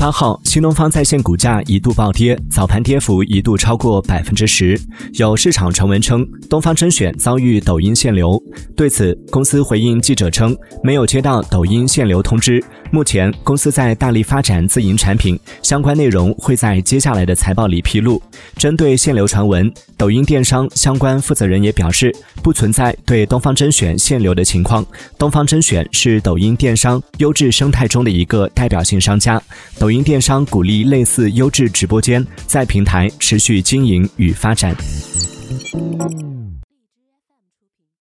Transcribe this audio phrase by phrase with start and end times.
[0.00, 4.80] 八号，新东方在线股价一度暴跌，早盘跌幅一度超过百分之十。
[5.12, 8.42] 有市场传闻称，东方甄选遭遇抖音限流。
[8.74, 12.64] 对此，公司回应记者称，没有接到抖音限流通知。
[12.90, 18.22] 目前，公司在大力发展自营产品，相关内容会在接下来的财报里披露。
[18.56, 19.70] 针对限流传闻，
[20.00, 22.10] 抖音电商相关负责人也表示，
[22.42, 24.82] 不存在对东方甄选限流的情况。
[25.18, 29.38] 东方甄选是抖音电商优质生态中的一个代表性商家。
[29.78, 34.74] 抖音电商鼓励类似优质直播间在平台持续经营与发展。